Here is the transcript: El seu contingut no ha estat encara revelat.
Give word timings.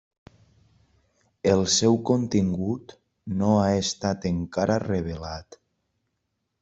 El 1.51 1.61
seu 1.73 1.99
contingut 2.11 2.95
no 3.43 3.53
ha 3.59 3.69
estat 3.83 4.27
encara 4.31 4.79
revelat. 4.87 5.61